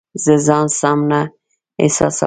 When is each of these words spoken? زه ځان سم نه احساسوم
زه 0.23 0.33
ځان 0.47 0.67
سم 0.79 0.99
نه 1.09 1.19
احساسوم 1.83 2.19